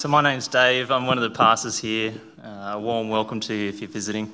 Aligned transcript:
So, 0.00 0.08
my 0.08 0.22
name's 0.22 0.48
Dave. 0.48 0.90
I'm 0.90 1.04
one 1.04 1.18
of 1.18 1.22
the 1.22 1.36
pastors 1.36 1.78
here. 1.78 2.14
Uh, 2.42 2.48
a 2.72 2.80
warm 2.80 3.10
welcome 3.10 3.38
to 3.40 3.52
you 3.52 3.68
if 3.68 3.82
you're 3.82 3.90
visiting. 3.90 4.32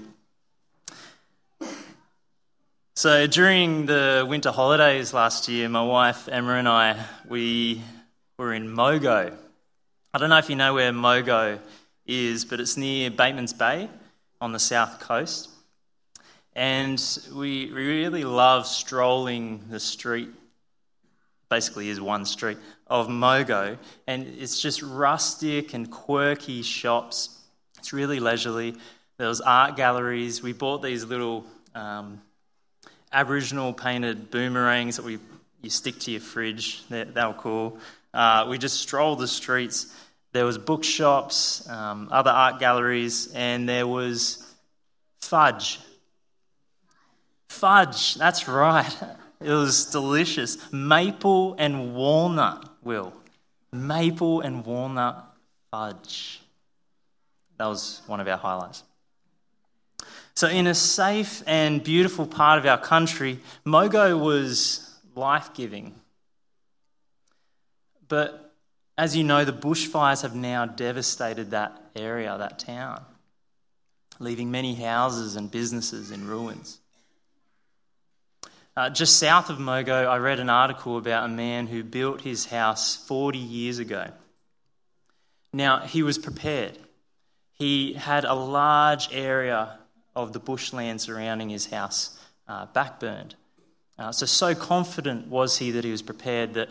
So, 2.95 3.27
during 3.27 3.87
the 3.87 4.25
winter 4.29 4.53
holidays 4.53 5.13
last 5.13 5.49
year, 5.49 5.69
my 5.69 5.83
wife 5.83 6.29
Emma 6.29 6.53
and 6.53 6.69
I 6.69 7.05
we 7.29 7.83
were 8.39 8.55
in 8.55 8.69
Mogo. 8.69 9.37
I 10.15 10.19
don't 10.19 10.31
know 10.31 10.39
if 10.39 10.49
you 10.49 10.55
know 10.55 10.73
where 10.73 10.93
Mogo 10.93 11.59
is, 12.07 12.45
but 12.45 12.61
it's 12.61 12.77
near 12.77 13.11
Batemans 13.11 13.59
Bay 13.59 13.91
on 14.41 14.53
the 14.53 14.61
south 14.61 15.01
coast. 15.01 15.49
And 16.55 17.03
we 17.35 17.73
really 17.73 18.23
love 18.23 18.69
strolling 18.69 19.65
the 19.69 19.81
street 19.81 20.29
basically 21.49 21.89
is 21.89 22.01
one 22.01 22.25
street 22.25 22.59
of 22.87 23.09
Mogo, 23.09 23.79
and 24.07 24.27
it's 24.39 24.61
just 24.61 24.83
rustic 24.83 25.75
and 25.75 25.91
quirky 25.91 26.63
shops. 26.63 27.41
It's 27.79 27.93
really 27.93 28.21
leisurely. 28.21 28.77
There 29.19 29.29
was 29.29 29.41
art 29.41 29.77
galleries. 29.77 30.43
We 30.43 30.53
bought 30.53 30.83
these 30.83 31.05
little 31.05 31.45
um, 31.75 32.21
Aboriginal 33.13 33.73
painted 33.73 34.31
boomerangs 34.31 34.97
that 34.97 35.05
we 35.05 35.19
you 35.63 35.71
stick 35.71 35.99
to 35.99 36.13
your 36.13 36.21
fridge. 36.21 36.87
They, 36.89 37.05
they 37.05 37.25
were 37.25 37.33
cool. 37.33 37.79
Uh, 38.15 38.47
we 38.49 38.57
just 38.57 38.81
strolled 38.81 39.19
the 39.19 39.27
streets. 39.27 39.93
There 40.33 40.45
was 40.45 40.59
bookshops, 40.59 41.69
um, 41.69 42.09
other 42.13 42.31
art 42.31 42.61
galleries, 42.61 43.33
and 43.35 43.69
there 43.69 43.87
was 43.87 44.45
fudge. 45.21 45.81
Fudge, 47.49 48.15
that's 48.15 48.49
right. 48.49 48.97
It 49.39 49.51
was 49.51 49.85
delicious. 49.91 50.57
Maple 50.73 51.57
and 51.59 51.95
walnut, 51.95 52.71
Will. 52.87 53.13
Maple 53.73 54.41
and 54.41 54.65
walnut 54.65 55.23
fudge. 55.71 56.41
That 57.59 57.67
was 57.67 58.01
one 58.07 58.21
of 58.21 58.29
our 58.29 58.39
highlights. 58.39 58.83
So, 60.35 60.49
in 60.49 60.67
a 60.67 60.75
safe 60.75 61.43
and 61.47 61.83
beautiful 61.83 62.27
part 62.27 62.59
of 62.59 62.67
our 62.67 62.79
country, 62.79 63.41
Mogo 63.65 64.19
was 64.19 64.95
life 65.15 65.53
giving. 65.55 65.95
But 68.09 68.55
as 68.99 69.17
you 69.17 69.25
know, 69.25 69.45
the 69.45 69.53
bushfires 69.53 70.23
have 70.23 70.35
now 70.35 70.67
devastated 70.67 71.51
that 71.51 71.81
area, 71.95 72.37
that 72.39 72.59
town, 72.59 73.05
leaving 74.19 74.51
many 74.51 74.75
houses 74.75 75.37
and 75.37 75.51
businesses 75.51 76.11
in 76.11 76.27
ruins. 76.27 76.79
Uh, 78.77 78.91
just 78.91 79.19
south 79.19 79.49
of 79.49 79.57
Mogo, 79.57 80.07
I 80.07 80.19
read 80.19 80.39
an 80.39 80.51
article 80.51 80.99
about 80.99 81.25
a 81.25 81.29
man 81.29 81.67
who 81.67 81.83
built 81.83 82.21
his 82.21 82.45
house 82.45 82.95
40 83.07 83.39
years 83.39 83.79
ago. 83.79 84.09
Now, 85.51 85.81
he 85.81 86.03
was 86.03 86.19
prepared. 86.19 86.77
He 87.53 87.95
had 87.95 88.25
a 88.25 88.35
large 88.35 89.09
area 89.13 89.79
of 90.15 90.35
the 90.35 90.41
bushland 90.41 91.01
surrounding 91.01 91.49
his 91.49 91.65
house 91.65 92.19
uh, 92.49 92.67
backburned. 92.67 93.33
Uh, 93.99 94.13
so, 94.13 94.27
so 94.27 94.55
confident 94.55 95.29
was 95.29 95.57
he 95.57 95.71
that 95.71 95.85
he 95.85 95.91
was 95.91 96.03
prepared 96.03 96.53
that 96.55 96.69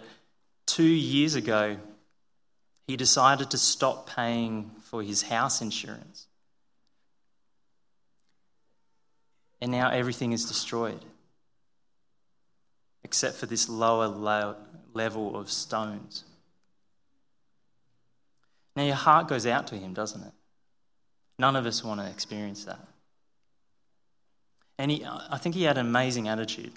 two 0.67 0.83
years 0.83 1.33
ago 1.33 1.77
he 2.85 2.97
decided 2.97 3.49
to 3.49 3.57
stop 3.57 4.07
paying 4.07 4.69
for 4.83 5.01
his 5.01 5.23
house 5.23 5.59
insurance. 5.59 6.27
And 9.59 9.71
now 9.71 9.89
everything 9.89 10.33
is 10.33 10.45
destroyed 10.45 11.03
except 13.05 13.37
for 13.37 13.45
this 13.45 13.69
lower 13.69 14.07
level 14.93 15.37
of 15.37 15.51
stones. 15.51 16.23
Now, 18.75 18.81
your 18.83 18.95
heart 18.95 19.27
goes 19.27 19.45
out 19.45 19.67
to 19.67 19.75
him, 19.75 19.93
doesn't 19.93 20.23
it? 20.23 20.33
None 21.37 21.55
of 21.55 21.67
us 21.67 21.83
want 21.83 22.01
to 22.01 22.09
experience 22.09 22.65
that. 22.65 22.79
And 24.79 24.89
he, 24.89 25.05
I 25.05 25.37
think 25.37 25.53
he 25.53 25.63
had 25.63 25.77
an 25.77 25.85
amazing 25.85 26.27
attitude. 26.27 26.73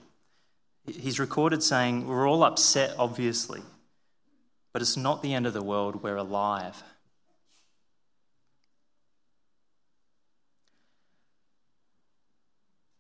He's 0.87 1.19
recorded 1.19 1.63
saying, 1.63 2.07
We're 2.07 2.29
all 2.29 2.45
upset, 2.45 2.95
obviously, 2.99 3.63
but 4.75 4.83
it's 4.83 4.99
not 4.99 5.23
the 5.23 5.33
end 5.33 5.47
of 5.47 5.55
the 5.55 5.63
world. 5.63 6.03
We're 6.03 6.17
alive. 6.17 6.83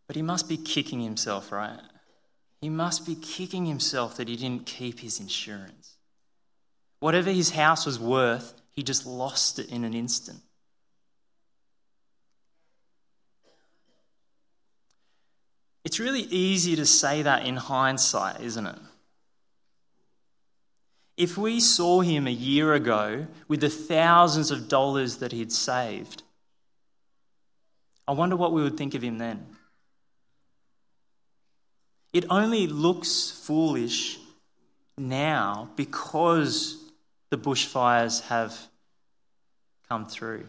But 0.06 0.16
he 0.16 0.22
must 0.22 0.48
be 0.48 0.56
kicking 0.56 1.02
himself, 1.02 1.52
right? 1.52 1.78
He 2.60 2.68
must 2.68 3.06
be 3.06 3.14
kicking 3.14 3.66
himself 3.66 4.16
that 4.16 4.28
he 4.28 4.36
didn't 4.36 4.66
keep 4.66 5.00
his 5.00 5.20
insurance. 5.20 5.96
Whatever 7.00 7.30
his 7.30 7.50
house 7.50 7.86
was 7.86 7.98
worth, 7.98 8.54
he 8.72 8.82
just 8.82 9.06
lost 9.06 9.58
it 9.58 9.70
in 9.70 9.84
an 9.84 9.94
instant. 9.94 10.40
It's 15.84 16.00
really 16.00 16.22
easy 16.22 16.76
to 16.76 16.84
say 16.84 17.22
that 17.22 17.46
in 17.46 17.56
hindsight, 17.56 18.40
isn't 18.40 18.66
it? 18.66 18.78
If 21.16 21.38
we 21.38 21.60
saw 21.60 22.00
him 22.00 22.26
a 22.26 22.30
year 22.30 22.74
ago 22.74 23.26
with 23.48 23.60
the 23.60 23.70
thousands 23.70 24.50
of 24.50 24.68
dollars 24.68 25.16
that 25.16 25.32
he'd 25.32 25.50
saved, 25.50 26.22
I 28.06 28.12
wonder 28.12 28.36
what 28.36 28.52
we 28.52 28.62
would 28.62 28.76
think 28.76 28.94
of 28.94 29.02
him 29.02 29.18
then. 29.18 29.46
It 32.12 32.24
only 32.30 32.66
looks 32.66 33.30
foolish 33.30 34.18
now 34.96 35.68
because 35.76 36.76
the 37.30 37.38
bushfires 37.38 38.22
have 38.22 38.56
come 39.88 40.06
through. 40.06 40.46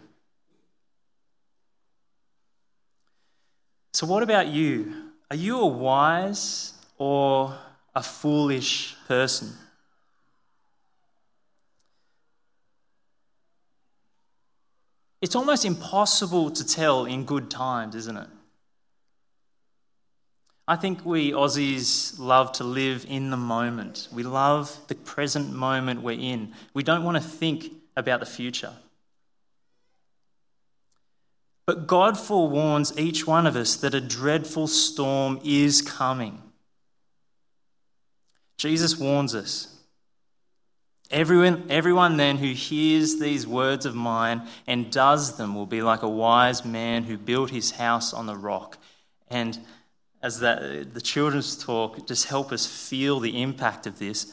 So, 3.94 4.08
what 4.08 4.24
about 4.24 4.48
you? 4.48 5.12
Are 5.30 5.36
you 5.36 5.60
a 5.60 5.68
wise 5.68 6.74
or 6.98 7.58
a 7.96 8.02
foolish 8.02 8.96
person? 9.08 9.54
It's 15.22 15.36
almost 15.36 15.66
impossible 15.66 16.50
to 16.52 16.66
tell 16.66 17.06
in 17.06 17.26
good 17.26 17.52
times, 17.52 17.94
isn't 17.96 18.16
it? 18.16 18.28
I 20.70 20.76
think 20.76 21.04
we 21.04 21.32
Aussies 21.32 22.20
love 22.20 22.52
to 22.54 22.64
live 22.64 23.04
in 23.10 23.32
the 23.32 23.38
moment. 23.38 24.08
We 24.14 24.22
love 24.22 24.80
the 24.88 24.94
present 24.94 25.52
moment 25.52 26.04
we're 26.04 26.20
in. 26.20 26.54
We 26.76 26.84
don't 26.84 27.04
want 27.04 27.18
to 27.18 27.24
think 27.24 27.72
about 27.98 28.20
the 28.20 28.28
future. 28.28 28.74
But 31.66 31.88
God 31.88 32.20
forewarns 32.20 32.96
each 33.00 33.26
one 33.26 33.48
of 33.48 33.56
us 33.56 33.78
that 33.78 33.96
a 33.96 34.00
dreadful 34.00 34.68
storm 34.68 35.40
is 35.44 35.82
coming. 35.82 36.40
Jesus 38.60 38.96
warns 38.96 39.34
us. 39.34 39.76
Everyone, 41.10 41.66
everyone 41.72 42.18
then 42.18 42.38
who 42.38 42.52
hears 42.52 43.18
these 43.18 43.48
words 43.48 43.88
of 43.88 43.96
mine 43.96 44.44
and 44.68 44.92
does 44.92 45.36
them 45.36 45.56
will 45.56 45.66
be 45.66 45.82
like 45.82 46.04
a 46.04 46.08
wise 46.08 46.64
man 46.64 47.06
who 47.06 47.18
built 47.18 47.50
his 47.50 47.72
house 47.72 48.14
on 48.14 48.28
the 48.28 48.38
rock. 48.38 48.78
And 49.32 49.58
as 50.22 50.40
that, 50.40 50.94
the 50.94 51.02
children's 51.02 51.56
talk 51.56 52.06
just 52.08 52.28
help 52.28 52.52
us 52.52 52.66
feel 52.66 53.20
the 53.20 53.42
impact 53.42 53.88
of 53.88 54.00
this. 54.00 54.32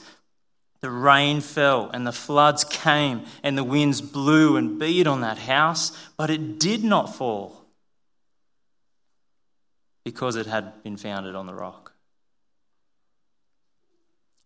The 0.81 0.91
rain 0.91 1.41
fell 1.41 1.91
and 1.91 2.07
the 2.07 2.13
floods 2.13 2.65
came 2.65 3.23
and 3.43 3.57
the 3.57 3.65
winds 3.65 4.01
blew 4.01 4.57
and 4.57 4.79
beat 4.79 5.07
on 5.07 5.21
that 5.23 5.39
house, 5.39 5.97
but 6.17 6.31
it 6.31 6.59
did 6.59 6.85
not 6.85 7.15
fall 7.15 7.65
because 10.05 10.37
it 10.37 10.47
had 10.47 10.83
been 10.83 10.97
founded 10.97 11.35
on 11.35 11.47
the 11.47 11.55
rock. 11.55 11.93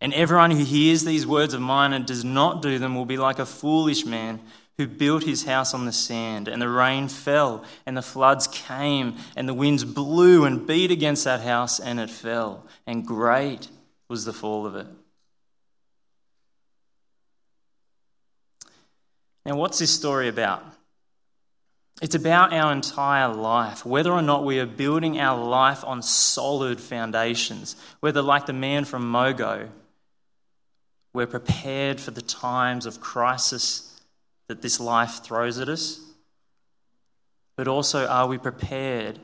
And 0.01 0.15
everyone 0.15 0.51
who 0.51 0.65
hears 0.65 1.05
these 1.05 1.27
words 1.27 1.53
of 1.53 1.61
mine 1.61 1.93
and 1.93 2.07
does 2.07 2.25
not 2.25 2.63
do 2.63 2.79
them 2.79 2.95
will 2.95 3.05
be 3.05 3.19
like 3.19 3.39
a 3.39 3.47
foolish 3.47 4.07
man 4.07 4.41
who 4.79 4.87
built 4.87 5.25
his 5.25 5.45
house 5.45 5.75
on 5.75 5.85
the 5.85 5.93
sand, 5.93 6.49
and 6.49 6.61
the 6.61 6.69
rain 6.69 7.09
fell, 7.09 7.65
and 7.85 7.97
the 7.97 8.03
floods 8.03 8.47
came, 8.47 9.17
and 9.37 9.49
the 9.49 9.55
winds 9.55 9.85
blew 9.85 10.45
and 10.45 10.67
beat 10.67 10.91
against 10.91 11.25
that 11.25 11.43
house, 11.43 11.79
and 11.79 12.01
it 12.01 12.11
fell, 12.11 12.67
and 12.87 13.07
great 13.07 13.69
was 14.09 14.25
the 14.25 14.33
fall 14.33 14.67
of 14.67 14.77
it. 14.77 14.87
Now, 19.45 19.57
what's 19.57 19.79
this 19.79 19.91
story 19.91 20.29
about? 20.29 20.65
It's 22.01 22.15
about 22.15 22.55
our 22.55 22.73
entire 22.73 23.29
life, 23.29 23.85
whether 23.85 24.11
or 24.11 24.23
not 24.23 24.45
we 24.45 24.59
are 24.59 24.67
building 24.67 25.21
our 25.21 25.43
life 25.45 25.85
on 25.85 26.01
solid 26.01 26.81
foundations, 26.81 27.77
whether, 28.01 28.23
like 28.23 28.47
the 28.47 28.55
man 28.55 28.87
from 28.87 29.13
Mogo, 29.13 29.69
we're 31.13 31.27
prepared 31.27 32.01
for 32.01 32.13
the 32.13 32.23
times 32.23 32.87
of 32.87 33.01
crisis 33.01 33.90
that 34.51 34.63
this 34.63 34.81
life 34.81 35.23
throws 35.23 35.61
at 35.61 35.69
us? 35.69 36.01
But 37.55 37.69
also, 37.69 38.05
are 38.05 38.27
we 38.27 38.37
prepared 38.37 39.17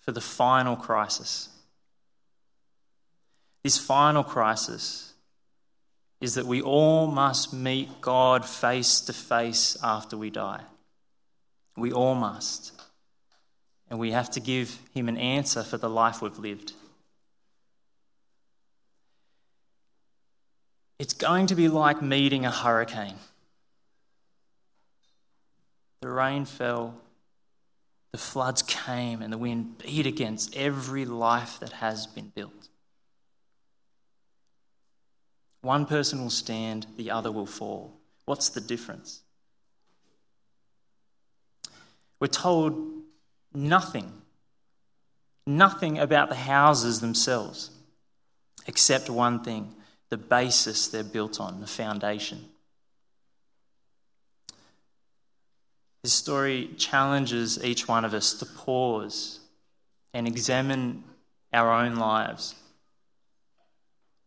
for 0.00 0.12
the 0.12 0.20
final 0.20 0.76
crisis? 0.76 1.48
This 3.64 3.78
final 3.78 4.22
crisis 4.22 5.14
is 6.20 6.34
that 6.34 6.44
we 6.44 6.60
all 6.60 7.06
must 7.06 7.54
meet 7.54 8.02
God 8.02 8.44
face 8.44 9.00
to 9.00 9.14
face 9.14 9.78
after 9.82 10.18
we 10.18 10.28
die. 10.28 10.60
We 11.74 11.90
all 11.90 12.14
must. 12.14 12.78
And 13.88 13.98
we 13.98 14.10
have 14.10 14.28
to 14.32 14.40
give 14.40 14.78
Him 14.92 15.08
an 15.08 15.16
answer 15.16 15.62
for 15.62 15.78
the 15.78 15.88
life 15.88 16.20
we've 16.20 16.38
lived. 16.38 16.74
It's 20.98 21.14
going 21.14 21.46
to 21.46 21.54
be 21.54 21.68
like 21.68 22.02
meeting 22.02 22.44
a 22.44 22.50
hurricane. 22.50 23.16
The 26.00 26.08
rain 26.08 26.44
fell, 26.44 26.94
the 28.12 28.18
floods 28.18 28.62
came, 28.62 29.20
and 29.20 29.32
the 29.32 29.38
wind 29.38 29.78
beat 29.78 30.06
against 30.06 30.56
every 30.56 31.04
life 31.04 31.58
that 31.60 31.72
has 31.72 32.06
been 32.06 32.32
built. 32.34 32.68
One 35.62 35.86
person 35.86 36.22
will 36.22 36.30
stand, 36.30 36.86
the 36.96 37.10
other 37.10 37.32
will 37.32 37.46
fall. 37.46 37.98
What's 38.24 38.48
the 38.50 38.60
difference? 38.60 39.22
We're 42.20 42.28
told 42.28 43.02
nothing, 43.52 44.12
nothing 45.46 45.98
about 45.98 46.28
the 46.28 46.36
houses 46.36 47.00
themselves, 47.00 47.70
except 48.66 49.10
one 49.10 49.42
thing 49.42 49.74
the 50.10 50.16
basis 50.16 50.88
they're 50.88 51.04
built 51.04 51.40
on, 51.40 51.60
the 51.60 51.66
foundation. 51.66 52.44
This 56.02 56.12
story 56.12 56.70
challenges 56.76 57.62
each 57.62 57.88
one 57.88 58.04
of 58.04 58.14
us 58.14 58.34
to 58.34 58.46
pause 58.46 59.40
and 60.14 60.26
examine 60.26 61.04
our 61.52 61.72
own 61.72 61.96
lives. 61.96 62.54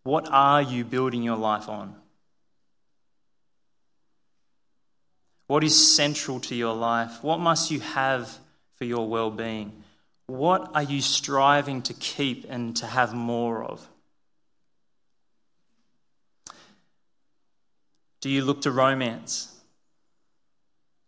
What 0.04 0.28
are 0.30 0.62
you 0.62 0.84
building 0.84 1.24
your 1.24 1.38
life 1.38 1.70
on? 1.70 1.96
What 5.48 5.64
is 5.64 5.96
central 5.96 6.40
to 6.42 6.56
your 6.56 6.74
life? 6.74 7.24
What 7.24 7.40
must 7.40 7.72
you 7.72 7.82
have 7.82 8.38
for 8.78 8.86
your 8.86 9.08
well 9.08 9.30
being? 9.30 9.84
What 10.28 10.72
are 10.74 10.84
you 10.84 11.02
striving 11.02 11.82
to 11.84 11.94
keep 11.94 12.46
and 12.50 12.76
to 12.78 12.88
have 12.88 13.14
more 13.14 13.64
of? 13.64 13.86
Do 18.22 18.30
you 18.30 18.46
look 18.46 18.62
to 18.62 18.72
romance? 18.72 19.54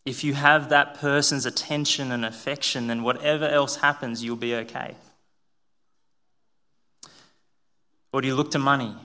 If 0.05 0.23
you 0.23 0.33
have 0.33 0.69
that 0.69 0.95
person's 0.95 1.45
attention 1.45 2.11
and 2.11 2.25
affection, 2.25 2.87
then 2.87 3.03
whatever 3.03 3.47
else 3.47 3.77
happens, 3.77 4.23
you'll 4.23 4.35
be 4.35 4.55
okay. 4.55 4.95
Or 8.11 8.21
do 8.21 8.27
you 8.27 8.35
look 8.35 8.51
to 8.51 8.59
money? 8.59 8.95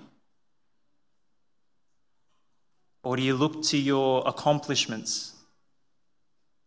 Or 3.04 3.16
do 3.16 3.22
you 3.22 3.34
look 3.34 3.62
to 3.64 3.78
your 3.78 4.22
accomplishments? 4.26 5.34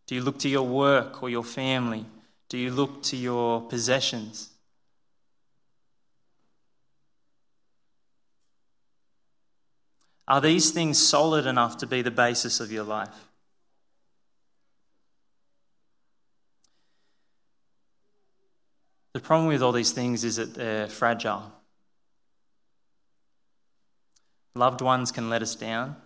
Do 0.06 0.14
you 0.14 0.22
look 0.22 0.38
to 0.40 0.48
your 0.48 0.66
work 0.66 1.22
or 1.22 1.30
your 1.30 1.44
family? 1.44 2.06
Do 2.48 2.58
you 2.58 2.70
look 2.70 3.02
to 3.04 3.16
your 3.16 3.60
possessions? 3.60 4.48
Are 10.26 10.40
these 10.40 10.70
things 10.70 10.98
solid 10.98 11.46
enough 11.46 11.76
to 11.78 11.86
be 11.86 12.00
the 12.02 12.10
basis 12.10 12.58
of 12.58 12.72
your 12.72 12.84
life? 12.84 13.28
The 19.12 19.20
problem 19.20 19.48
with 19.48 19.62
all 19.62 19.72
these 19.72 19.92
things 19.92 20.24
is 20.24 20.36
that 20.36 20.54
they're 20.54 20.88
fragile. 20.88 21.52
Loved 24.54 24.80
ones 24.80 25.12
can 25.12 25.30
let 25.30 25.42
us 25.42 25.54
down. 25.54 25.96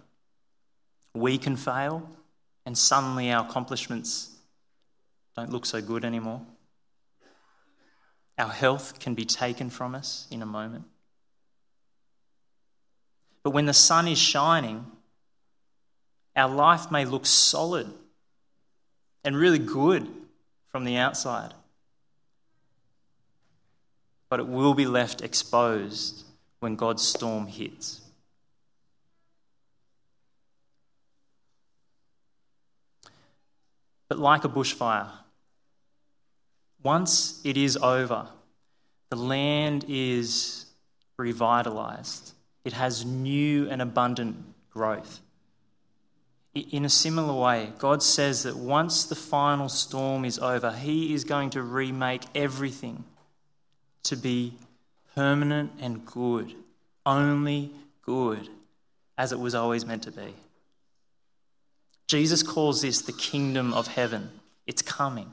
We 1.15 1.39
can 1.39 1.57
fail, 1.57 2.09
and 2.65 2.77
suddenly 2.77 3.33
our 3.33 3.47
accomplishments 3.47 4.31
don't 5.37 5.51
look 5.51 5.67
so 5.67 5.81
good 5.81 6.05
anymore. 6.05 6.43
Our 8.39 8.51
health 8.51 8.99
can 8.99 9.15
be 9.15 9.25
taken 9.25 9.71
from 9.71 9.95
us 9.95 10.27
in 10.31 10.43
a 10.43 10.47
moment. 10.47 10.85
But 13.43 13.51
when 13.51 13.67
the 13.67 13.73
sun 13.73 14.09
is 14.09 14.19
shining, 14.19 14.85
our 16.35 16.53
life 16.53 16.91
may 16.91 17.05
look 17.05 17.25
solid 17.25 17.87
and 19.25 19.37
really 19.37 19.59
good 19.59 20.09
from 20.69 20.85
the 20.85 20.97
outside, 20.97 21.55
but 24.29 24.41
it 24.41 24.47
will 24.47 24.75
be 24.75 24.87
left 24.87 25.23
exposed 25.23 26.25
when 26.61 26.77
God's 26.77 27.03
storm 27.03 27.47
hits. 27.47 28.01
But 34.09 34.19
like 34.19 34.45
a 34.45 34.49
bushfire, 34.49 35.11
once 36.83 37.41
it 37.45 37.57
is 37.57 37.77
over, 37.77 38.29
the 39.11 39.17
land 39.17 39.85
is 39.89 40.67
revitalized 41.19 42.33
it 42.67 42.73
has 42.73 43.05
new 43.05 43.71
and 43.71 43.81
abundant 43.81 44.37
growth. 44.73 45.21
In 46.53 46.85
a 46.85 46.89
similar 46.89 47.33
way, 47.33 47.73
God 47.79 48.03
says 48.03 48.43
that 48.43 48.57
once 48.57 49.05
the 49.05 49.15
final 49.15 49.69
storm 49.69 50.25
is 50.25 50.41
over, 50.41 50.73
He 50.73 51.15
is 51.15 51.23
going 51.23 51.51
to 51.51 51.63
remake 51.63 52.25
everything 52.35 53.05
to 54.07 54.17
be 54.17 54.55
permanent 55.15 55.73
and 55.81 56.05
good, 56.05 56.55
only 57.05 57.71
good, 58.03 58.49
as 59.17 59.33
it 59.33 59.39
was 59.39 59.55
always 59.55 59.85
meant 59.85 60.03
to 60.05 60.11
be. 60.11 60.35
Jesus 62.07 62.43
calls 62.43 62.83
this 62.83 63.01
the 63.01 63.13
kingdom 63.13 63.75
of 63.75 63.89
heaven. 63.89 64.31
It's 64.67 64.83
coming. 64.83 65.33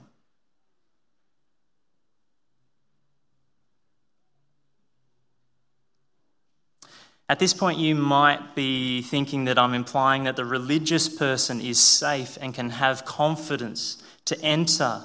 At 7.29 7.39
this 7.39 7.53
point, 7.53 7.79
you 7.79 7.95
might 7.95 8.53
be 8.53 9.01
thinking 9.01 9.45
that 9.45 9.57
I'm 9.57 9.73
implying 9.73 10.25
that 10.25 10.35
the 10.35 10.45
religious 10.45 11.07
person 11.07 11.61
is 11.61 11.79
safe 11.79 12.37
and 12.41 12.53
can 12.53 12.71
have 12.71 13.05
confidence 13.05 14.03
to 14.25 14.39
enter 14.41 15.03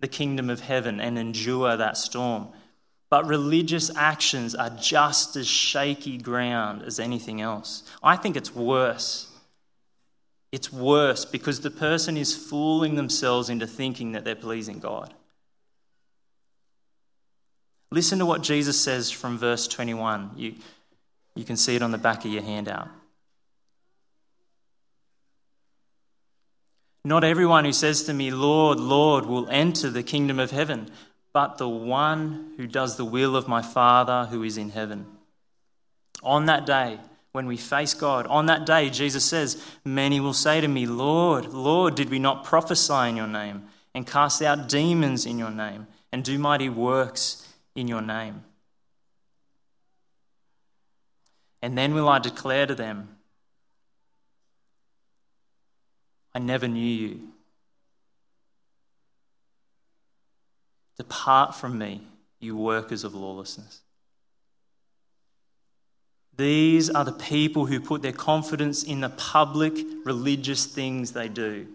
the 0.00 0.08
kingdom 0.08 0.48
of 0.48 0.60
heaven 0.60 1.00
and 1.00 1.18
endure 1.18 1.76
that 1.76 1.96
storm. 1.96 2.48
But 3.10 3.26
religious 3.26 3.90
actions 3.96 4.54
are 4.54 4.70
just 4.70 5.34
as 5.34 5.48
shaky 5.48 6.16
ground 6.16 6.82
as 6.82 7.00
anything 7.00 7.40
else. 7.40 7.82
I 8.02 8.16
think 8.16 8.36
it's 8.36 8.54
worse. 8.54 9.26
It's 10.52 10.72
worse 10.72 11.24
because 11.24 11.60
the 11.60 11.70
person 11.70 12.16
is 12.16 12.36
fooling 12.36 12.94
themselves 12.94 13.50
into 13.50 13.66
thinking 13.66 14.12
that 14.12 14.24
they're 14.24 14.36
pleasing 14.36 14.78
God. 14.78 15.12
Listen 17.92 18.20
to 18.20 18.26
what 18.26 18.42
Jesus 18.42 18.80
says 18.80 19.10
from 19.10 19.38
verse 19.38 19.66
21. 19.66 20.30
You, 20.36 20.54
you 21.34 21.44
can 21.44 21.56
see 21.56 21.74
it 21.74 21.82
on 21.82 21.90
the 21.90 21.98
back 21.98 22.24
of 22.24 22.30
your 22.30 22.42
handout. 22.42 22.88
Not 27.04 27.24
everyone 27.24 27.64
who 27.64 27.72
says 27.72 28.04
to 28.04 28.14
me, 28.14 28.30
Lord, 28.30 28.78
Lord, 28.78 29.26
will 29.26 29.48
enter 29.48 29.90
the 29.90 30.02
kingdom 30.02 30.38
of 30.38 30.50
heaven, 30.50 30.90
but 31.32 31.58
the 31.58 31.68
one 31.68 32.52
who 32.56 32.66
does 32.66 32.96
the 32.96 33.04
will 33.04 33.36
of 33.36 33.48
my 33.48 33.62
Father 33.62 34.26
who 34.30 34.42
is 34.42 34.58
in 34.58 34.70
heaven. 34.70 35.06
On 36.22 36.46
that 36.46 36.66
day, 36.66 36.98
when 37.32 37.46
we 37.46 37.56
face 37.56 37.94
God, 37.94 38.26
on 38.26 38.46
that 38.46 38.66
day, 38.66 38.90
Jesus 38.90 39.24
says, 39.24 39.62
Many 39.84 40.18
will 40.18 40.32
say 40.32 40.60
to 40.60 40.68
me, 40.68 40.86
Lord, 40.86 41.46
Lord, 41.46 41.94
did 41.94 42.10
we 42.10 42.18
not 42.18 42.44
prophesy 42.44 43.08
in 43.08 43.16
your 43.16 43.28
name, 43.28 43.64
and 43.94 44.06
cast 44.06 44.42
out 44.42 44.68
demons 44.68 45.26
in 45.26 45.38
your 45.38 45.50
name, 45.50 45.86
and 46.12 46.24
do 46.24 46.38
mighty 46.38 46.68
works 46.68 47.46
in 47.76 47.86
your 47.86 48.02
name? 48.02 48.42
And 51.62 51.78
then 51.78 51.94
will 51.94 52.08
I 52.08 52.18
declare 52.18 52.66
to 52.66 52.74
them, 52.74 53.16
I 56.34 56.38
never 56.38 56.66
knew 56.66 56.80
you. 56.80 57.29
Depart 61.00 61.54
from 61.54 61.78
me, 61.78 62.02
you 62.40 62.54
workers 62.54 63.04
of 63.04 63.14
lawlessness. 63.14 63.80
These 66.36 66.90
are 66.90 67.06
the 67.06 67.12
people 67.12 67.64
who 67.64 67.80
put 67.80 68.02
their 68.02 68.12
confidence 68.12 68.82
in 68.82 69.00
the 69.00 69.08
public 69.08 69.78
religious 70.04 70.66
things 70.66 71.12
they 71.12 71.28
do. 71.28 71.68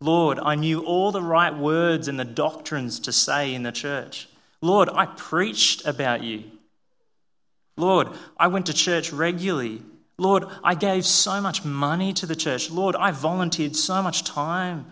Lord, 0.00 0.38
I 0.38 0.54
knew 0.54 0.84
all 0.84 1.10
the 1.10 1.20
right 1.20 1.52
words 1.52 2.06
and 2.06 2.16
the 2.16 2.24
doctrines 2.24 3.00
to 3.00 3.10
say 3.10 3.54
in 3.54 3.64
the 3.64 3.72
church. 3.72 4.28
Lord, 4.60 4.88
I 4.88 5.06
preached 5.06 5.84
about 5.84 6.22
you. 6.22 6.44
Lord, 7.76 8.06
I 8.38 8.46
went 8.46 8.66
to 8.66 8.72
church 8.72 9.12
regularly. 9.12 9.82
Lord, 10.16 10.44
I 10.62 10.76
gave 10.76 11.04
so 11.04 11.40
much 11.40 11.64
money 11.64 12.12
to 12.12 12.26
the 12.26 12.36
church. 12.36 12.70
Lord, 12.70 12.94
I 12.94 13.10
volunteered 13.10 13.74
so 13.74 14.00
much 14.00 14.22
time 14.22 14.86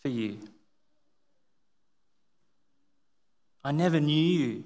for 0.00 0.08
you. 0.08 0.38
I 3.64 3.72
never 3.72 4.00
knew 4.00 4.14
you. 4.14 4.64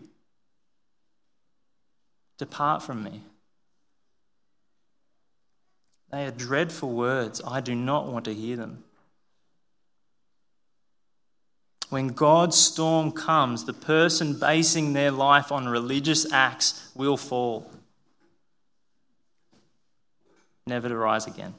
Depart 2.38 2.82
from 2.82 3.02
me. 3.02 3.22
They 6.10 6.26
are 6.26 6.30
dreadful 6.30 6.92
words. 6.92 7.42
I 7.46 7.60
do 7.60 7.74
not 7.74 8.06
want 8.06 8.24
to 8.26 8.34
hear 8.34 8.56
them. 8.56 8.84
When 11.88 12.08
God's 12.08 12.56
storm 12.56 13.12
comes, 13.12 13.64
the 13.64 13.72
person 13.72 14.38
basing 14.38 14.92
their 14.92 15.10
life 15.10 15.52
on 15.52 15.68
religious 15.68 16.30
acts 16.32 16.90
will 16.94 17.16
fall, 17.16 17.70
never 20.66 20.88
to 20.88 20.96
rise 20.96 21.26
again. 21.26 21.54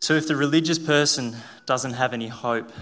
So, 0.00 0.14
if 0.14 0.26
the 0.26 0.36
religious 0.36 0.78
person 0.78 1.36
doesn't 1.66 1.92
have 1.92 2.14
any 2.14 2.28
hope, 2.28 2.72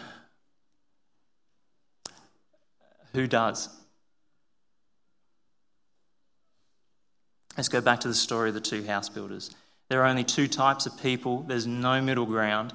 who 3.13 3.27
does? 3.27 3.69
Let's 7.57 7.69
go 7.69 7.81
back 7.81 8.01
to 8.01 8.09
the 8.09 8.15
story 8.15 8.51
of 8.51 8.55
the 8.55 8.61
two 8.61 8.85
house 8.85 9.09
builders. 9.09 9.51
There 9.89 10.01
are 10.03 10.07
only 10.07 10.23
two 10.23 10.47
types 10.47 10.87
of 10.87 10.97
people, 11.03 11.43
there's 11.43 11.67
no 11.67 12.01
middle 12.01 12.27
ground. 12.27 12.73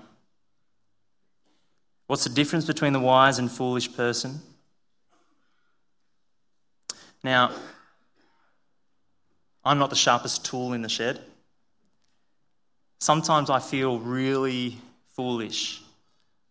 What's 2.08 2.26
the 2.26 2.30
difference 2.30 2.66
between 2.66 2.92
the 2.92 3.00
wise 3.00 3.40
and 3.40 3.50
foolish 3.50 3.96
person? 3.96 4.42
Now, 7.24 7.52
I'm 9.64 9.80
not 9.80 9.90
the 9.90 9.96
sharpest 9.96 10.44
tool 10.44 10.74
in 10.74 10.82
the 10.82 10.90
shed. 10.90 11.22
Sometimes 13.03 13.50
I 13.50 13.60
feel 13.60 14.00
really 14.00 14.77
foolish. 15.13 15.81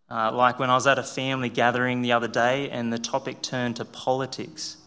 Uh, 0.07 0.31
like 0.31 0.59
when 0.59 0.69
I 0.69 0.75
was 0.75 0.85
at 0.85 0.99
a 0.99 1.03
family 1.03 1.49
gathering 1.49 2.03
the 2.03 2.11
other 2.11 2.27
day 2.27 2.69
and 2.69 2.93
the 2.93 2.99
topic 2.99 3.41
turned 3.41 3.77
to 3.77 3.85
politics. 3.85 4.77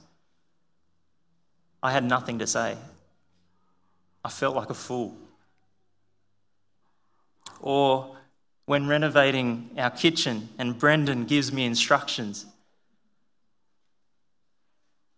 I 1.82 1.90
had 1.90 2.04
nothing 2.04 2.38
to 2.38 2.46
say. 2.46 2.78
I 4.24 4.28
felt 4.28 4.54
like 4.54 4.70
a 4.70 4.74
fool. 4.74 5.16
Or 7.60 8.16
when 8.66 8.86
renovating 8.86 9.70
our 9.76 9.90
kitchen 9.90 10.50
and 10.58 10.78
Brendan 10.78 11.24
gives 11.24 11.52
me 11.52 11.64
instructions, 11.64 12.46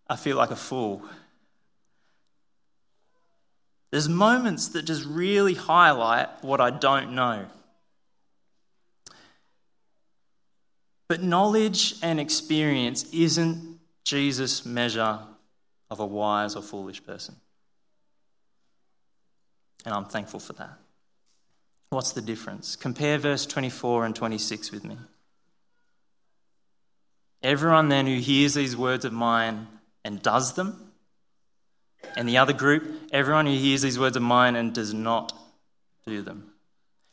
I 0.09 0.15
feel 0.15 0.37
like 0.37 0.49
a 0.49 0.55
fool. 0.55 1.03
There's 3.91 4.07
moments 4.07 4.69
that 4.69 4.83
just 4.83 5.05
really 5.05 5.55
highlight 5.55 6.43
what 6.43 6.61
I 6.61 6.69
don't 6.69 7.13
know. 7.15 7.45
But 11.07 11.23
knowledge 11.23 11.95
and 12.03 12.19
experience 12.19 13.11
isn't 13.11 13.79
Jesus' 14.03 14.63
measure 14.65 15.19
of 15.89 15.99
a 15.99 16.05
wise 16.05 16.55
or 16.55 16.61
foolish 16.61 17.03
person. 17.03 17.35
And 19.85 19.93
I'm 19.93 20.05
thankful 20.05 20.39
for 20.39 20.53
that. 20.53 20.77
What's 21.89 22.11
the 22.11 22.21
difference? 22.21 22.75
Compare 22.75 23.17
verse 23.17 23.47
24 23.47 24.05
and 24.05 24.15
26 24.15 24.71
with 24.71 24.83
me. 24.83 24.97
Everyone 27.41 27.89
then 27.89 28.05
who 28.05 28.17
hears 28.17 28.53
these 28.53 28.77
words 28.77 29.05
of 29.05 29.13
mine 29.13 29.67
and 30.05 30.21
does 30.21 30.53
them, 30.53 30.88
and 32.15 32.27
the 32.27 32.37
other 32.37 32.53
group, 32.53 33.09
everyone 33.11 33.45
who 33.45 33.53
hears 33.53 33.81
these 33.81 33.99
words 33.99 34.15
of 34.15 34.23
mine 34.23 34.55
and 34.55 34.73
does 34.73 34.93
not 34.93 35.33
do 36.05 36.21
them. 36.21 36.51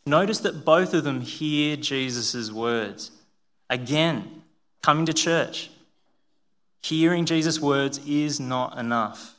Notice 0.07 0.41
that 0.41 0.65
both 0.65 0.95
of 0.95 1.05
them 1.05 1.21
hear 1.21 1.77
Jesus' 1.77 2.51
words. 2.51 3.11
Again, 3.69 4.43
coming 4.83 5.07
to 5.07 5.13
church, 5.13 5.71
hearing 6.83 7.25
Jesus' 7.25 7.61
words 7.61 8.01
is 8.07 8.39
not 8.39 8.79
enough. 8.79 9.35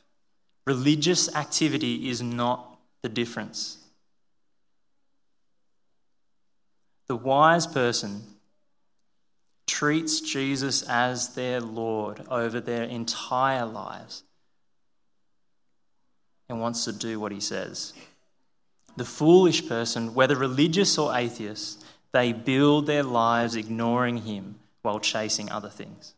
Religious 0.65 1.33
activity 1.33 2.09
is 2.09 2.21
not 2.21 2.77
the 3.01 3.09
difference. 3.09 3.77
The 7.07 7.15
wise 7.15 7.65
person 7.65 8.23
treats 9.65 10.19
Jesus 10.19 10.83
as 10.83 11.35
their 11.35 11.61
Lord 11.61 12.21
over 12.29 12.59
their 12.59 12.83
entire 12.83 13.65
lives 13.65 14.23
and 16.49 16.59
wants 16.59 16.85
to 16.85 16.93
do 16.93 17.19
what 17.19 17.31
he 17.31 17.39
says. 17.39 17.93
The 18.95 19.05
foolish 19.05 19.67
person, 19.67 20.13
whether 20.13 20.35
religious 20.35 20.97
or 20.97 21.15
atheist, 21.15 21.83
they 22.13 22.33
build 22.33 22.87
their 22.87 23.03
lives 23.03 23.55
ignoring 23.55 24.17
him 24.17 24.55
while 24.81 24.99
chasing 24.99 25.51
other 25.51 25.69
things. 25.69 26.13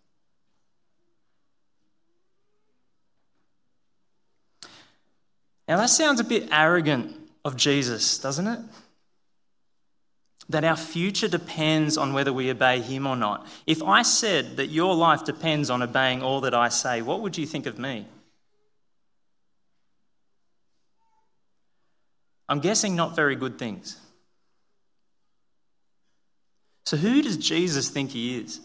Now, 5.67 5.77
that 5.77 5.89
sounds 5.89 6.19
a 6.19 6.24
bit 6.24 6.50
arrogant 6.51 7.15
of 7.45 7.55
Jesus, 7.55 8.17
doesn't 8.17 8.48
it? 8.48 8.59
That 10.50 10.63
our 10.63 10.75
future 10.75 11.27
depends 11.27 11.95
on 11.95 12.13
whether 12.13 12.33
we 12.33 12.50
obey 12.50 12.81
him 12.81 13.05
or 13.05 13.15
not. 13.15 13.45
If 13.67 13.83
I 13.83 14.01
said 14.01 14.57
that 14.57 14.67
your 14.67 14.95
life 14.95 15.25
depends 15.25 15.69
on 15.69 15.83
obeying 15.83 16.24
all 16.24 16.41
that 16.41 16.55
I 16.55 16.69
say, 16.69 17.03
what 17.03 17.21
would 17.21 17.38
you 17.38 17.45
think 17.45 17.67
of 17.67 17.77
me? 17.77 18.07
I'm 22.50 22.60
guessing 22.60 22.96
not 22.96 23.15
very 23.15 23.36
good 23.36 23.60
things. 23.60 23.98
So, 26.86 26.98
who 26.98 27.22
does 27.22 27.38
Jesus 27.38 27.89
think 27.89 28.10
he 28.10 28.39
is? 28.39 28.60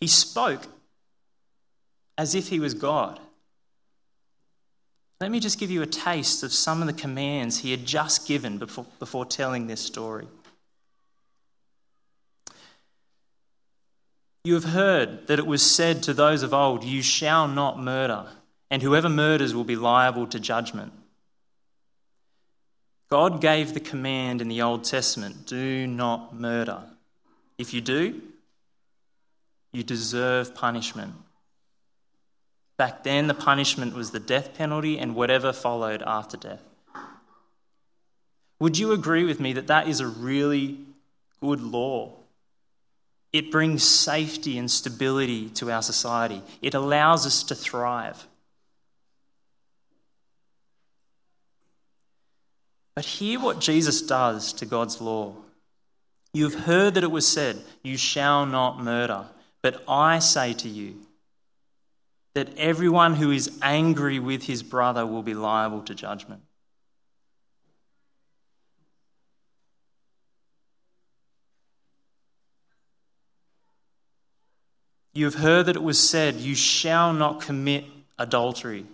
He 0.00 0.08
spoke 0.08 0.66
as 2.18 2.34
if 2.34 2.48
he 2.48 2.58
was 2.58 2.74
God. 2.74 3.20
Let 5.20 5.30
me 5.30 5.40
just 5.40 5.58
give 5.58 5.70
you 5.70 5.82
a 5.82 5.86
taste 5.86 6.42
of 6.42 6.52
some 6.52 6.82
of 6.82 6.88
the 6.88 6.92
commands 6.92 7.58
he 7.58 7.70
had 7.70 7.86
just 7.86 8.26
given 8.26 8.58
before, 8.58 8.86
before 8.98 9.24
telling 9.24 9.66
this 9.66 9.80
story. 9.80 10.26
You 14.44 14.54
have 14.54 14.64
heard 14.64 15.26
that 15.28 15.38
it 15.38 15.46
was 15.46 15.62
said 15.62 16.02
to 16.04 16.14
those 16.14 16.42
of 16.42 16.52
old, 16.52 16.84
You 16.84 17.02
shall 17.02 17.48
not 17.48 17.78
murder, 17.78 18.26
and 18.70 18.82
whoever 18.82 19.08
murders 19.08 19.54
will 19.54 19.64
be 19.64 19.76
liable 19.76 20.26
to 20.28 20.40
judgment. 20.40 20.92
God 23.08 23.40
gave 23.40 23.72
the 23.72 23.80
command 23.80 24.40
in 24.40 24.48
the 24.48 24.62
Old 24.62 24.84
Testament 24.84 25.46
do 25.46 25.86
not 25.86 26.34
murder. 26.34 26.82
If 27.58 27.72
you 27.72 27.80
do, 27.80 28.20
you 29.72 29.82
deserve 29.82 30.54
punishment. 30.54 31.14
Back 32.76 33.04
then, 33.04 33.26
the 33.26 33.34
punishment 33.34 33.94
was 33.94 34.10
the 34.10 34.20
death 34.20 34.54
penalty 34.54 34.98
and 34.98 35.14
whatever 35.14 35.52
followed 35.52 36.02
after 36.06 36.36
death. 36.36 36.62
Would 38.58 38.78
you 38.78 38.92
agree 38.92 39.24
with 39.24 39.40
me 39.40 39.52
that 39.54 39.68
that 39.68 39.88
is 39.88 40.00
a 40.00 40.06
really 40.06 40.78
good 41.40 41.60
law? 41.60 42.12
It 43.32 43.50
brings 43.50 43.82
safety 43.82 44.58
and 44.58 44.70
stability 44.70 45.50
to 45.50 45.70
our 45.70 45.82
society, 45.82 46.42
it 46.60 46.74
allows 46.74 47.26
us 47.26 47.42
to 47.44 47.54
thrive. 47.54 48.26
But 52.96 53.04
hear 53.04 53.38
what 53.38 53.60
Jesus 53.60 54.02
does 54.02 54.52
to 54.54 54.66
God's 54.66 55.00
law. 55.00 55.34
You 56.32 56.44
have 56.48 56.64
heard 56.64 56.94
that 56.94 57.04
it 57.04 57.10
was 57.10 57.28
said, 57.28 57.62
You 57.84 57.96
shall 57.96 58.46
not 58.46 58.82
murder. 58.82 59.26
But 59.62 59.84
I 59.86 60.18
say 60.18 60.54
to 60.54 60.68
you, 60.68 60.96
that 62.36 62.58
everyone 62.58 63.14
who 63.14 63.30
is 63.30 63.58
angry 63.62 64.18
with 64.18 64.42
his 64.42 64.62
brother 64.62 65.06
will 65.06 65.22
be 65.22 65.32
liable 65.32 65.80
to 65.80 65.94
judgment. 65.94 66.42
You 75.14 75.24
have 75.24 75.36
heard 75.36 75.64
that 75.64 75.76
it 75.76 75.82
was 75.82 75.98
said, 75.98 76.34
You 76.34 76.54
shall 76.54 77.14
not 77.14 77.40
commit 77.40 77.86
adultery. 78.18 78.84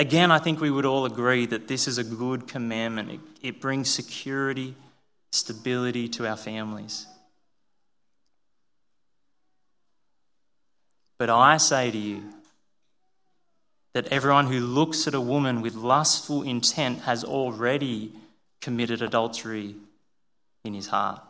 Again, 0.00 0.32
I 0.32 0.38
think 0.38 0.62
we 0.62 0.70
would 0.70 0.86
all 0.86 1.04
agree 1.04 1.44
that 1.44 1.68
this 1.68 1.86
is 1.86 1.98
a 1.98 2.04
good 2.04 2.48
commandment. 2.48 3.10
It, 3.10 3.20
it 3.42 3.60
brings 3.60 3.90
security, 3.90 4.74
stability 5.30 6.08
to 6.08 6.26
our 6.26 6.38
families. 6.38 7.06
But 11.18 11.28
I 11.28 11.58
say 11.58 11.90
to 11.90 11.98
you 11.98 12.22
that 13.92 14.06
everyone 14.06 14.46
who 14.46 14.60
looks 14.60 15.06
at 15.06 15.12
a 15.12 15.20
woman 15.20 15.60
with 15.60 15.74
lustful 15.74 16.44
intent 16.44 17.00
has 17.00 17.22
already 17.22 18.10
committed 18.62 19.02
adultery 19.02 19.74
in 20.64 20.72
his 20.72 20.86
heart. 20.86 21.20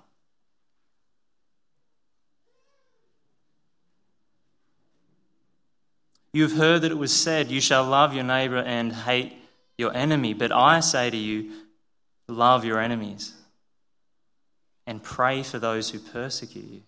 You 6.32 6.42
have 6.42 6.56
heard 6.56 6.82
that 6.82 6.92
it 6.92 6.98
was 6.98 7.12
said, 7.12 7.50
You 7.50 7.60
shall 7.60 7.84
love 7.84 8.14
your 8.14 8.24
neighbor 8.24 8.58
and 8.58 8.92
hate 8.92 9.32
your 9.76 9.94
enemy. 9.94 10.34
But 10.34 10.52
I 10.52 10.80
say 10.80 11.10
to 11.10 11.16
you, 11.16 11.52
love 12.28 12.64
your 12.64 12.80
enemies 12.80 13.34
and 14.86 15.02
pray 15.02 15.42
for 15.42 15.58
those 15.58 15.90
who 15.90 15.98
persecute 15.98 16.64
you. 16.64 16.82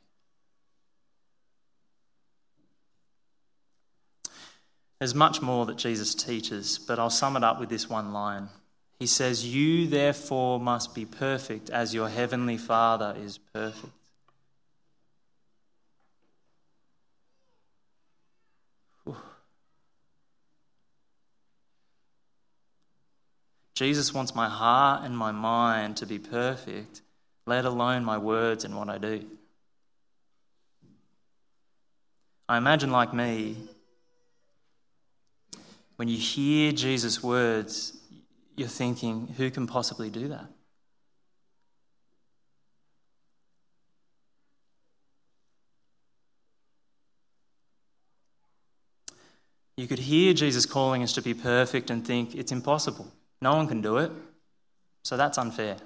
There's 4.98 5.14
much 5.16 5.42
more 5.42 5.66
that 5.66 5.78
Jesus 5.78 6.14
teaches, 6.14 6.78
but 6.78 7.00
I'll 7.00 7.10
sum 7.10 7.36
it 7.36 7.42
up 7.42 7.58
with 7.58 7.68
this 7.68 7.88
one 7.88 8.12
line. 8.12 8.48
He 9.00 9.06
says, 9.06 9.44
You 9.44 9.88
therefore 9.88 10.60
must 10.60 10.94
be 10.94 11.04
perfect 11.04 11.70
as 11.70 11.92
your 11.92 12.08
heavenly 12.08 12.56
Father 12.56 13.16
is 13.18 13.38
perfect. 13.52 13.92
Jesus 23.82 24.14
wants 24.14 24.32
my 24.32 24.48
heart 24.48 25.02
and 25.02 25.18
my 25.18 25.32
mind 25.32 25.96
to 25.96 26.06
be 26.06 26.16
perfect, 26.16 27.02
let 27.46 27.64
alone 27.64 28.04
my 28.04 28.16
words 28.16 28.64
and 28.64 28.76
what 28.76 28.88
I 28.88 28.96
do. 28.96 29.26
I 32.48 32.58
imagine, 32.58 32.92
like 32.92 33.12
me, 33.12 33.56
when 35.96 36.06
you 36.06 36.16
hear 36.16 36.70
Jesus' 36.70 37.24
words, 37.24 37.96
you're 38.56 38.68
thinking, 38.68 39.26
who 39.36 39.50
can 39.50 39.66
possibly 39.66 40.10
do 40.10 40.28
that? 40.28 40.46
You 49.76 49.88
could 49.88 49.98
hear 49.98 50.34
Jesus 50.34 50.66
calling 50.66 51.02
us 51.02 51.14
to 51.14 51.22
be 51.22 51.34
perfect 51.34 51.90
and 51.90 52.06
think 52.06 52.36
it's 52.36 52.52
impossible. 52.52 53.12
No 53.42 53.56
one 53.56 53.66
can 53.66 53.80
do 53.82 53.96
it, 53.96 54.12
so 55.02 55.16
that's 55.16 55.36
unfair. 55.36 55.76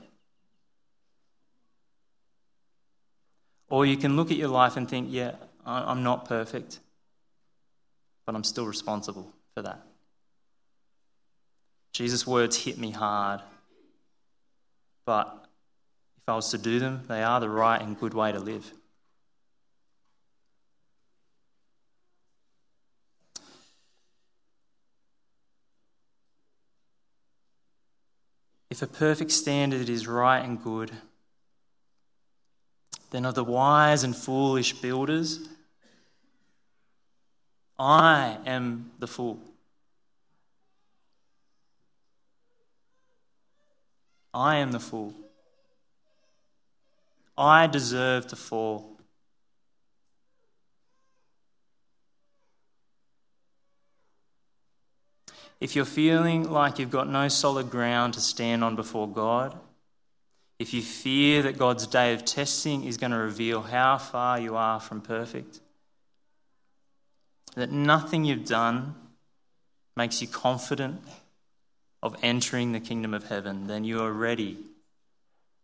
Or 3.70 3.86
you 3.86 3.96
can 3.96 4.14
look 4.14 4.30
at 4.30 4.36
your 4.36 4.50
life 4.50 4.76
and 4.76 4.86
think, 4.86 5.08
yeah, 5.10 5.36
I'm 5.64 6.02
not 6.02 6.26
perfect, 6.26 6.80
but 8.26 8.34
I'm 8.34 8.44
still 8.44 8.66
responsible 8.66 9.32
for 9.54 9.62
that. 9.62 9.80
Jesus' 11.94 12.26
words 12.26 12.62
hit 12.62 12.76
me 12.76 12.90
hard, 12.90 13.40
but 15.06 15.46
if 16.18 16.28
I 16.28 16.34
was 16.34 16.50
to 16.50 16.58
do 16.58 16.78
them, 16.78 17.04
they 17.08 17.22
are 17.22 17.40
the 17.40 17.48
right 17.48 17.80
and 17.80 17.98
good 17.98 18.12
way 18.12 18.32
to 18.32 18.38
live. 18.38 18.70
If 28.76 28.82
a 28.82 28.86
perfect 28.86 29.30
standard 29.30 29.88
is 29.88 30.06
right 30.06 30.44
and 30.44 30.62
good, 30.62 30.92
then 33.10 33.24
of 33.24 33.34
the 33.34 33.42
wise 33.42 34.04
and 34.04 34.14
foolish 34.14 34.74
builders, 34.74 35.48
I 37.78 38.36
am 38.44 38.90
the 38.98 39.06
fool. 39.06 39.40
I 44.34 44.56
am 44.56 44.72
the 44.72 44.80
fool. 44.80 45.14
I 47.38 47.68
deserve 47.68 48.26
to 48.26 48.36
fall. 48.36 48.95
If 55.60 55.74
you're 55.74 55.84
feeling 55.86 56.50
like 56.50 56.78
you've 56.78 56.90
got 56.90 57.08
no 57.08 57.28
solid 57.28 57.70
ground 57.70 58.14
to 58.14 58.20
stand 58.20 58.62
on 58.62 58.76
before 58.76 59.08
God, 59.08 59.58
if 60.58 60.74
you 60.74 60.82
fear 60.82 61.42
that 61.42 61.58
God's 61.58 61.86
day 61.86 62.12
of 62.12 62.24
testing 62.24 62.84
is 62.84 62.96
going 62.96 63.12
to 63.12 63.18
reveal 63.18 63.62
how 63.62 63.98
far 63.98 64.38
you 64.38 64.56
are 64.56 64.80
from 64.80 65.00
perfect, 65.00 65.60
that 67.54 67.70
nothing 67.70 68.24
you've 68.24 68.46
done 68.46 68.94
makes 69.96 70.20
you 70.20 70.28
confident 70.28 71.00
of 72.02 72.16
entering 72.22 72.72
the 72.72 72.80
kingdom 72.80 73.14
of 73.14 73.28
heaven, 73.28 73.66
then 73.66 73.84
you 73.84 74.02
are 74.02 74.12
ready 74.12 74.58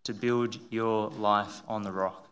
to 0.05 0.15
build 0.15 0.59
your 0.71 1.11
life 1.11 1.63
on 1.69 1.83
the 1.83 1.93
rock. 1.93 2.29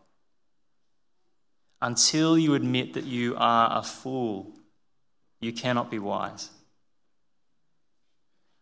Until 1.79 2.37
you 2.37 2.55
admit 2.55 2.93
that 2.93 3.05
you 3.05 3.35
are 3.37 3.77
a 3.77 3.83
fool, 3.83 4.51
you 5.39 5.53
cannot 5.53 5.89
be 5.89 5.99
wise 5.99 6.49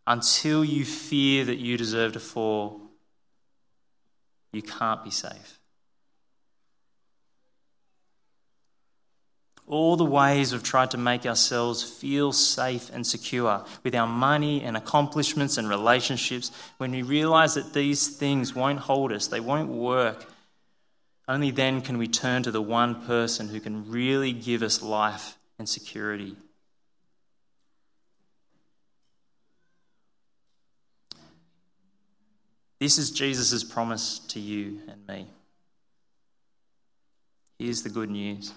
until 0.09 0.65
you 0.65 0.83
fear 0.83 1.45
that 1.45 1.59
you 1.59 1.77
deserve 1.77 2.13
to 2.13 2.19
fall, 2.19 2.81
you 4.51 4.63
can't 4.63 5.03
be 5.03 5.11
safe. 5.11 5.59
All 9.67 9.95
the 9.95 10.03
ways 10.03 10.51
we've 10.51 10.63
tried 10.63 10.89
to 10.91 10.97
make 10.97 11.27
ourselves 11.27 11.83
feel 11.83 12.33
safe 12.33 12.89
and 12.91 13.05
secure 13.05 13.63
with 13.83 13.93
our 13.93 14.07
money 14.07 14.63
and 14.63 14.75
accomplishments 14.75 15.59
and 15.59 15.69
relationships, 15.69 16.51
when 16.79 16.89
we 16.89 17.03
realize 17.03 17.53
that 17.53 17.73
these 17.73 18.07
things 18.07 18.55
won't 18.55 18.79
hold 18.79 19.11
us, 19.11 19.27
they 19.27 19.39
won't 19.39 19.69
work, 19.69 20.25
only 21.27 21.51
then 21.51 21.81
can 21.81 21.99
we 21.99 22.07
turn 22.07 22.41
to 22.41 22.49
the 22.49 22.63
one 22.63 23.05
person 23.05 23.47
who 23.47 23.59
can 23.59 23.91
really 23.91 24.33
give 24.33 24.63
us 24.63 24.81
life 24.81 25.37
and 25.59 25.69
security 25.69 26.35
This 32.79 32.97
is 32.97 33.11
Jesus' 33.11 33.63
promise 33.63 34.19
to 34.29 34.39
you 34.39 34.79
and 34.87 35.05
me. 35.05 35.27
Here's 37.57 37.83
the 37.83 37.89
good 37.89 38.09
news 38.09 38.53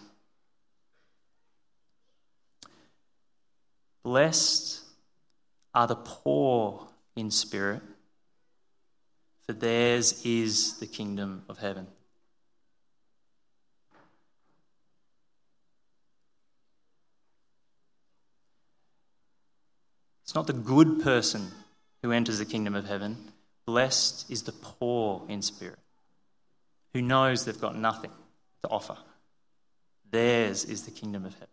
Blessed 4.04 4.80
are 5.74 5.86
the 5.86 5.96
poor 5.96 6.86
in 7.16 7.30
spirit, 7.30 7.82
for 9.46 9.54
theirs 9.54 10.24
is 10.24 10.78
the 10.78 10.86
kingdom 10.86 11.44
of 11.48 11.58
heaven. 11.58 11.88
It's 20.22 20.34
not 20.34 20.46
the 20.46 20.52
good 20.52 21.02
person 21.02 21.50
who 22.02 22.12
enters 22.12 22.38
the 22.38 22.44
kingdom 22.44 22.74
of 22.74 22.86
heaven. 22.86 23.31
Blessed 23.64 24.30
is 24.30 24.42
the 24.42 24.52
poor 24.52 25.22
in 25.28 25.42
spirit, 25.42 25.78
who 26.92 27.02
knows 27.02 27.44
they've 27.44 27.60
got 27.60 27.76
nothing 27.76 28.10
to 28.62 28.68
offer. 28.68 28.96
Theirs 30.10 30.64
is 30.64 30.82
the 30.84 30.90
kingdom 30.90 31.24
of 31.24 31.32
heaven. 31.34 31.48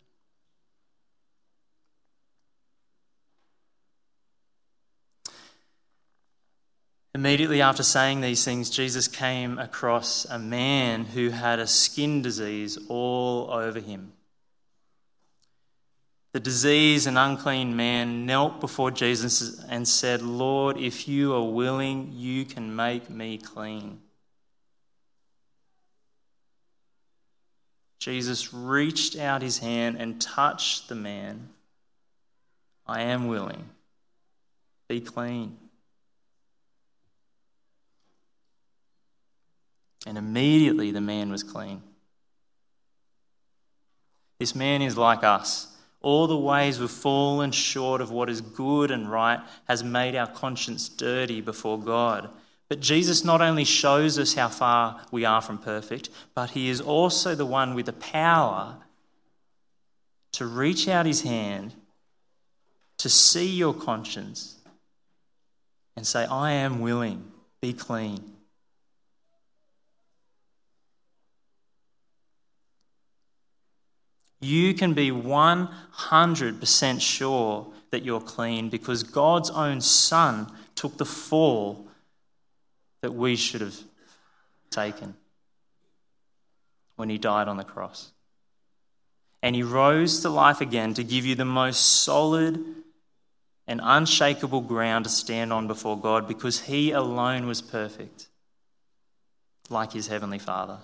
Immediately 7.16 7.62
after 7.62 7.84
saying 7.84 8.22
these 8.22 8.46
things, 8.46 8.70
Jesus 8.70 9.08
came 9.08 9.58
across 9.58 10.26
a 10.26 10.40
man 10.40 11.06
who 11.06 11.30
had 11.30 11.60
a 11.60 11.68
skin 11.68 12.22
disease 12.22 12.78
all 12.88 13.52
over 13.52 13.80
him. 13.80 14.14
The 16.32 16.40
diseased 16.40 17.08
and 17.08 17.18
unclean 17.18 17.76
man 17.76 18.28
knelt 18.28 18.60
before 18.60 18.92
Jesus 18.92 19.64
and 19.68 19.88
said, 19.88 20.22
Lord, 20.22 20.78
if 20.78 21.08
you 21.08 21.34
are 21.34 21.44
willing, 21.44 22.12
you 22.14 22.46
can 22.46 22.76
make 22.76 23.10
me 23.10 23.40
clean. 23.40 24.00
Jesus 28.00 28.54
reached 28.54 29.18
out 29.18 29.42
his 29.42 29.58
hand 29.58 29.98
and 30.00 30.22
touched 30.22 30.88
the 30.88 30.96
man. 30.96 31.50
I 32.86 33.02
am 33.02 33.28
willing. 33.28 33.70
Be 34.88 35.02
clean. 35.02 35.58
And 40.06 40.18
immediately 40.18 40.92
the 40.92 41.02
man 41.02 41.32
was 41.32 41.44
clean. 41.44 41.82
This 44.40 44.56
man 44.56 44.82
is 44.82 44.96
like 44.96 45.24
us. 45.24 45.76
All 46.02 46.28
the 46.28 46.38
ways 46.38 46.80
we've 46.80 46.90
fallen 46.90 47.52
short 47.52 48.00
of 48.00 48.12
what 48.12 48.30
is 48.30 48.42
good 48.42 48.90
and 48.90 49.12
right 49.12 49.40
has 49.68 49.84
made 49.84 50.16
our 50.16 50.28
conscience 50.28 50.88
dirty 50.88 51.42
before 51.42 51.80
God. 51.80 52.30
But 52.70 52.80
Jesus 52.80 53.26
not 53.26 53.42
only 53.42 53.66
shows 53.66 54.18
us 54.18 54.34
how 54.34 54.48
far 54.48 55.02
we 55.12 55.26
are 55.26 55.42
from 55.42 55.58
perfect, 55.58 56.10
but 56.36 56.52
He 56.52 56.70
is 56.70 56.80
also 56.80 57.36
the 57.36 57.46
one 57.46 57.74
with 57.74 57.88
the 57.88 57.94
power 57.94 58.78
to 60.34 60.46
reach 60.46 60.88
out 60.88 61.06
His 61.06 61.24
hand, 61.24 61.74
to 62.98 63.10
see 63.10 63.50
your 63.50 63.74
conscience, 63.74 64.56
and 65.98 66.08
say, 66.08 66.26
I 66.26 66.52
am 66.52 66.80
willing, 66.80 67.30
be 67.60 67.74
clean. 67.74 68.36
You 74.42 74.74
can 74.74 74.94
be 74.94 75.12
100% 75.12 77.02
sure 77.02 77.68
that 77.92 78.04
you're 78.04 78.22
clean 78.22 78.70
because 78.70 79.04
God's 79.04 79.50
own 79.50 79.82
Son 79.82 80.52
took 80.76 80.98
the 80.98 81.06
fall 81.06 81.88
that 83.02 83.14
we 83.14 83.36
should 83.36 83.62
have 83.62 83.76
taken 84.70 85.16
when 86.96 87.10
he 87.10 87.18
died 87.18 87.48
on 87.48 87.58
the 87.58 87.64
cross. 87.64 88.12
And 89.42 89.56
he 89.56 89.64
rose 89.64 90.22
to 90.22 90.30
life 90.30 90.62
again 90.62 90.94
to 90.96 91.04
give 91.04 91.26
you 91.26 91.36
the 91.36 91.46
most 91.46 92.04
solid 92.04 92.64
and 93.68 93.80
unshakable 93.84 94.62
ground 94.62 95.06
to 95.06 95.12
stand 95.12 95.54
on 95.54 95.68
before 95.68 95.98
God 95.98 96.28
because 96.28 96.62
he 96.62 96.92
alone 96.92 97.46
was 97.46 97.62
perfect, 97.62 98.28
like 99.70 99.94
his 99.94 100.08
heavenly 100.08 100.40
Father. 100.40 100.80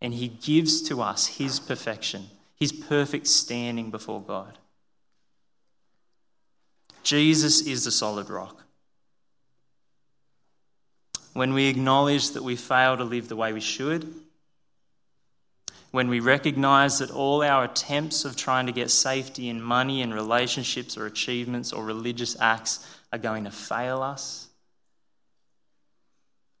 And 0.00 0.14
he 0.14 0.28
gives 0.28 0.82
to 0.82 1.02
us 1.02 1.26
his 1.26 1.58
perfection, 1.58 2.28
his 2.54 2.72
perfect 2.72 3.26
standing 3.26 3.90
before 3.90 4.20
God. 4.20 4.58
Jesus 7.02 7.66
is 7.66 7.84
the 7.84 7.90
solid 7.90 8.30
rock. 8.30 8.62
When 11.32 11.54
we 11.54 11.66
acknowledge 11.66 12.30
that 12.30 12.42
we 12.42 12.56
fail 12.56 12.96
to 12.96 13.04
live 13.04 13.28
the 13.28 13.36
way 13.36 13.52
we 13.52 13.60
should, 13.60 14.12
when 15.90 16.08
we 16.08 16.20
recognize 16.20 16.98
that 16.98 17.10
all 17.10 17.42
our 17.42 17.64
attempts 17.64 18.24
of 18.24 18.36
trying 18.36 18.66
to 18.66 18.72
get 18.72 18.90
safety 18.90 19.48
in 19.48 19.60
money 19.60 20.02
and 20.02 20.12
relationships 20.12 20.98
or 20.98 21.06
achievements 21.06 21.72
or 21.72 21.84
religious 21.84 22.38
acts 22.40 22.86
are 23.12 23.18
going 23.18 23.44
to 23.44 23.50
fail 23.50 24.02
us, 24.02 24.48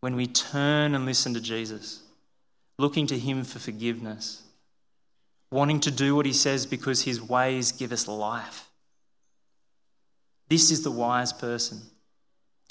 when 0.00 0.16
we 0.16 0.26
turn 0.26 0.94
and 0.94 1.04
listen 1.04 1.34
to 1.34 1.40
Jesus, 1.40 2.00
looking 2.78 3.06
to 3.08 3.18
Him 3.18 3.44
for 3.44 3.58
forgiveness, 3.58 4.42
wanting 5.50 5.80
to 5.80 5.90
do 5.90 6.14
what 6.14 6.26
He 6.26 6.32
says 6.32 6.66
because 6.66 7.02
His 7.02 7.20
ways 7.20 7.72
give 7.72 7.92
us 7.92 8.06
life. 8.08 8.66
This 10.48 10.70
is 10.70 10.82
the 10.82 10.90
wise 10.90 11.32
person 11.32 11.80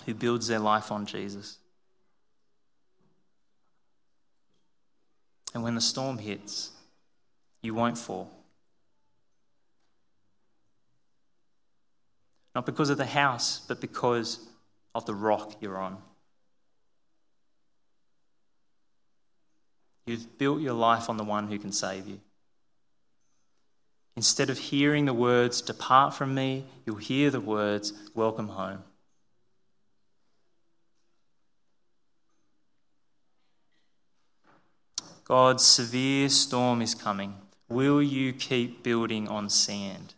who 0.05 0.13
builds 0.13 0.47
their 0.47 0.59
life 0.59 0.91
on 0.91 1.05
Jesus. 1.05 1.57
And 5.53 5.63
when 5.63 5.75
the 5.75 5.81
storm 5.81 6.17
hits, 6.17 6.71
you 7.61 7.73
won't 7.73 7.97
fall. 7.97 8.31
Not 12.55 12.65
because 12.65 12.89
of 12.89 12.97
the 12.97 13.05
house, 13.05 13.61
but 13.67 13.79
because 13.79 14.39
of 14.95 15.05
the 15.05 15.13
rock 15.13 15.55
you're 15.61 15.77
on. 15.77 15.97
You've 20.07 20.37
built 20.37 20.61
your 20.61 20.73
life 20.73 21.09
on 21.09 21.17
the 21.17 21.23
one 21.25 21.49
who 21.49 21.59
can 21.59 21.73
save 21.73 22.07
you. 22.07 22.21
Instead 24.15 24.49
of 24.49 24.57
hearing 24.57 25.05
the 25.05 25.13
words, 25.13 25.61
Depart 25.61 26.15
from 26.15 26.33
me, 26.33 26.65
you'll 26.85 26.95
hear 26.95 27.29
the 27.29 27.41
words, 27.41 27.93
Welcome 28.15 28.47
home. 28.47 28.83
God's 35.25 35.65
severe 35.65 36.29
storm 36.29 36.81
is 36.81 36.95
coming. 36.95 37.35
Will 37.67 38.01
you 38.01 38.31
keep 38.31 38.81
building 38.81 39.27
on 39.27 39.49
sand? 39.49 40.13